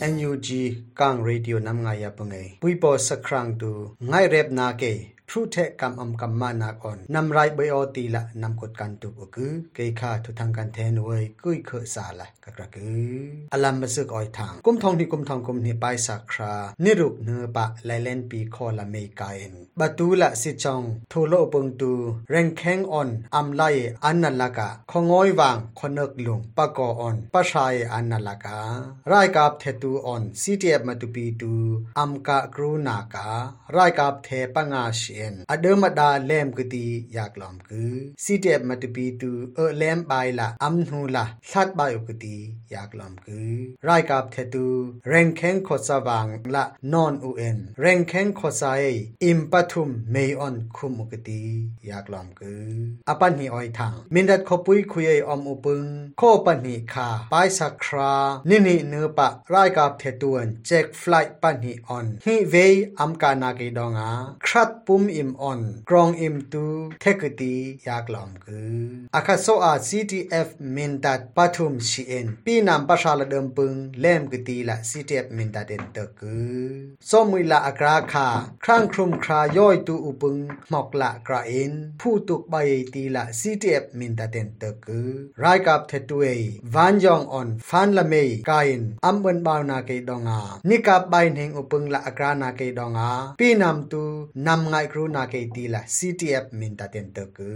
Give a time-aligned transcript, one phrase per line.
[0.00, 0.48] NUG
[0.96, 13.08] Kang Radio Namngaya Pungai Puipo Sakrang Tu Ngai Rep Na Ke งยาปงไงปุยปอสักครั้งดูไงเร็บนาเกพรุเทกำอำกำมานักอ่อนนำไรใบออตีละนำกดกันตุกคือเกยค่าทุทางการแทนเวยกุยเคสาละกะกระคือ
[13.52, 16.54] อลัมมาซึกออยทางกุมทองที่กุมทองกุมนี่ไปสักครา
[16.84, 21.92] นิรุกเนอปะไลเลนปีคอละเมกาเอ็นบาตูละสิจองทูโลปงตู
[22.30, 23.62] เร่งแข้งอ่อนอำไล
[24.04, 28.58] อันนัลลากะขงอยวางคนึกลุงปะกออ่อนปะชายอันนัลลากะ
[29.10, 31.52] รายกับเทตูอ่อน CTF มาตุปีตู
[31.98, 33.26] อัมกะกรูนากะ
[33.76, 37.92] รายกับเทปงาเช n อเดมาดาแลมกตีอยากลอมคือ
[38.24, 42.36] ซีเดบมาตปีตูเออแลมไปละอัมหูละสัดบายกตี
[42.72, 43.52] อยากลอมคือ
[43.88, 44.66] รายกับเทตู
[45.08, 48.64] แรงแข็งขดสว่างละนอนอูเอ็นแรงแข็งขดใส
[49.24, 51.42] อิมปทุมเมยออนคุมกตี
[51.86, 52.64] อยากลอมคือ
[53.08, 55.84] อปันหีออยทางมินดัดขปุยคุยอมอุปึง
[56.18, 58.14] โคปันหีคาไปสักครา
[58.48, 62.54] นินีเนื้อปะรายกับเทตวนเจ็กฟลายปันหีออนฮีเว
[63.00, 64.10] อัมกานาเกดองา
[64.46, 66.64] ครัดปุ่มิมออนกรองอิมตู
[67.00, 67.54] เทกตี
[67.86, 76.70] ยากลอมกืออาคาโซอาซีทีเอฟมินดัดปทุมชีเอ็นปีนามประชาละเดิมปึงเล่มกตีละซีทีเอฟมินดัดเดนเตกือ
[77.10, 78.28] สมุยละอากราคา
[78.64, 80.36] ครั่งครุมคราย่อยตูอุปึง
[80.70, 82.54] หมอกละกระเอ็นผู้ตุกใบ
[82.94, 85.08] ตีละซีทีเอฟมินดัดเดนเตกือ
[85.40, 86.26] ไรกับเทตุเอ
[86.74, 94.02] วันยองออนฟันละเมยกายนอัมเบนบาวนาเกดองานิกับใบเฮงอุปึงละอากรานาเกดองาปีนามตู
[94.46, 97.50] นำไงครูรูนาเกตีละ CTF มินตาเตนตกื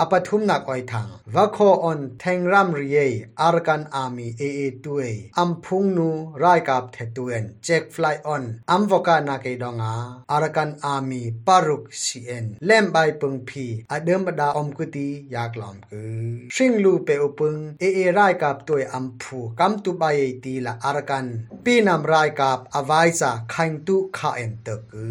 [0.00, 2.96] อปทุมนักอ้อยทางวัคโคออนแทงรัมรีเอ
[3.40, 5.02] อาร์กันอามีเอเอตุเอ
[5.38, 9.94] อัมพุงนูไรกับเทตุเอ็นเจ็กฟลายออนอัมวกานาเกดองา
[10.30, 21.26] อาร์กันอามีปารุกซีเอ็นเล่มใบปึงพีอเดิมบดาอมกุตียากลอมกือชิงลูเปอุปงเอเอรกับตัวอัมพูกัมตุบายตีละอาร์กัน
[21.64, 25.06] ปีนำไรกับอวายซาคันตุขาเอ็นตกื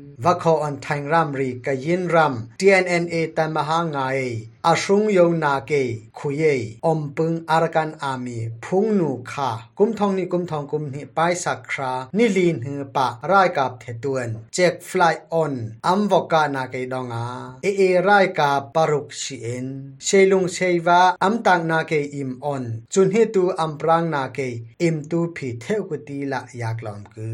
[0.00, 5.10] อ va kho on thang ram ri ka yin ram TNNA tan maha ngai ashung
[5.10, 10.70] yo na ke khuye ompung arakan ami phung nu kha kum thong ni kum thong
[10.70, 15.54] kum ni pai sakra ni lin hu pa rai kap the tuan check fly on
[15.82, 19.66] am voka na ke donga e e rai ka paruk shi en
[19.98, 24.48] shelung sheiwa am tang na ke im on chun he tu am prang na ke
[24.78, 27.26] im tu phi theu ku ti la yak lom ku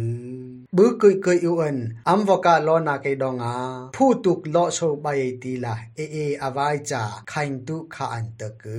[0.77, 1.79] bu kui kui u an
[2.13, 3.53] am voka lo na ke donga
[3.97, 8.27] phu tuk lo so bai ti la e e avai cha khain tu kha an
[8.39, 8.79] te ku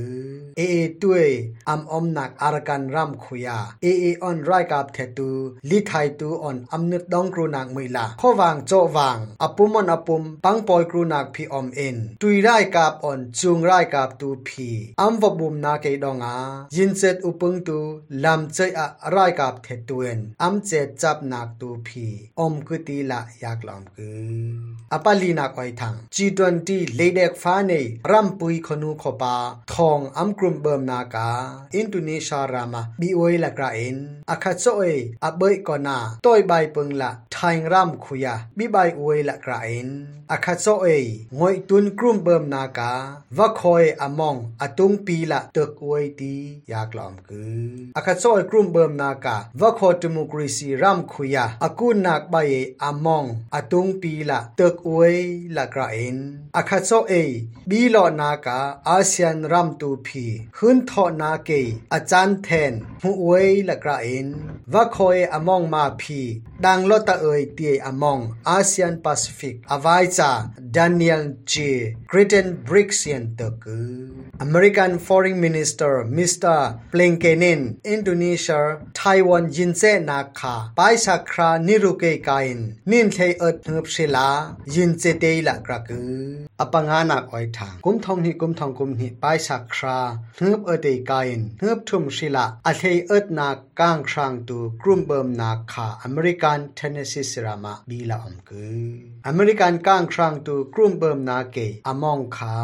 [0.63, 1.25] e e tue
[1.73, 3.57] am om nak arakan ram khuya
[3.89, 5.29] e e on rai kap the tu
[5.69, 9.22] li thai tu on am nut dong kru nak mui la kho wang cho wang
[9.45, 13.61] apum on apum pang poi kru nak phi om in tui rai kap on chung
[13.69, 14.69] rai kap tu phi
[15.03, 16.35] am wa bum na ke donga
[16.75, 17.79] yin set upung tu
[18.23, 18.85] lam chai a
[19.16, 22.07] rai kap the tuen am che chap nak tu phi
[22.44, 24.09] om ku ti la yak ามกื
[24.56, 27.73] ออปาลีนาควายทัง G20 เลเดกฟ้าใน
[28.12, 29.35] รัมปุยคนูขปา
[29.73, 31.29] ทองอัมกรุมเบิมนากา
[31.75, 33.97] อินโดนีเซียรามาบีโอยละกราเอ็น
[34.29, 34.84] อาคาโซเอ
[35.23, 39.89] อเบยกอนาต้อยใบปึงละ ไทยรัมคุยะบิบายอวยละกระยน
[40.31, 41.05] อาคาโซเอย
[41.38, 42.91] งวยตุนกรุ่มเบิ่มนากา
[43.38, 46.35] วะคอยอมองอตุงปีละตึกอวยดี
[46.72, 52.35] ยากลอมกืออาคาโซเอกรุ่มเบิ่มนากาวะคอตมุกรีซีรัมคุยะอากูนักใบ
[52.83, 55.16] อมองอตุงปีละตึกอวย
[55.55, 56.17] ละกระยน
[56.57, 57.29] อาคาโซเอย
[57.69, 58.59] บีลอนากา
[58.90, 60.25] อาเซียนรัมตูพี
[60.57, 61.50] ฮุนทอนาเก
[61.94, 63.31] อาจารย์เทนหูเว
[63.68, 64.28] ลกระเอน
[64.74, 66.19] วะาคอยอมองมาพี
[66.66, 68.19] ดังลอตะเอยเตียอมอง
[68.50, 70.31] อาเซียนแปซิฟิกอาวายจา
[70.72, 71.96] Daniel J.
[72.07, 74.30] Creighton Brixian Turku.
[74.40, 76.80] American Foreign Minister Mr.
[76.91, 85.19] Blinkenin Indonesia Taiwan Yinse Naka Paisa Kra Niruke Kain Nin Thei Earth Nup Shila Yinse
[85.19, 90.69] Teila Kraku Apangana Oi Thang Kum Thong Ni Kum Thong Kum Ni Paisa Kra Nup
[90.69, 96.72] Earth Kain Nup Thum Shila Athei Earth Na Kang Trang Tu Krum Bum Naka American
[96.73, 101.58] Tennessee Sirama Bila Omku American Kang Trang Tu กรุ่มเบิมนาเก
[101.88, 102.56] อมองขา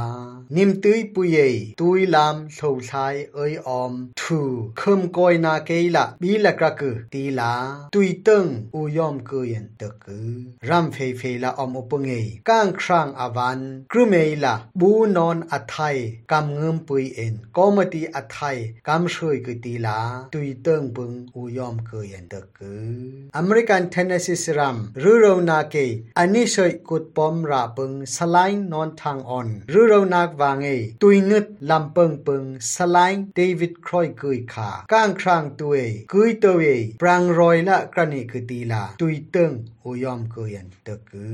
[0.55, 1.37] นิมตื้ยปุย
[1.79, 2.59] ตุยลามโช
[2.89, 4.39] ชายเอ้ยอมทู
[4.77, 7.53] เคิมกอยนาเกละบีละกระกือตีลา
[7.93, 8.45] ตุยตึง
[8.75, 10.29] อุยอมเกยันตะกือ
[10.69, 12.11] รัมเฟเฟละอมอปงเอ
[12.49, 13.59] ก้างครางอวัน
[13.91, 15.97] กรุ่มเมละบูนอนอัทไทย
[16.31, 18.57] กำเงิมปุยเอ็นก็มตีอัทไทย
[18.87, 19.99] กำช่วยกือตีลา
[20.33, 22.89] ตุยตึงปึงอุยอมเกยันตะกือ
[23.37, 25.75] อเมริกันเทนเนสิสรัมรือเรานาเก
[26.17, 33.17] อันนี้ช่วยกุดปอมราเป pung salain non thang on ru ro nak wange tui ngut lam pung pung salain
[33.39, 38.81] david croy kui kha kang khrang tuwe kui tuwe prang roi la krani kuti la
[39.01, 39.55] tui tung
[39.89, 41.25] oyom kuyan tuku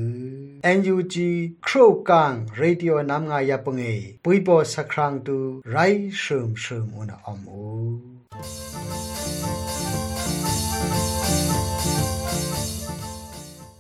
[0.78, 1.16] NUG
[1.68, 7.42] Crow Kang Radio Nam Nga Ya Punge Puibo Sakrang Tu Rai Shum Shum Una Om
[7.48, 9.01] U